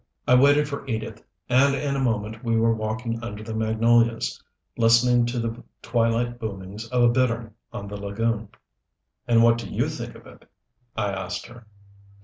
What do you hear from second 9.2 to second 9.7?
"And what do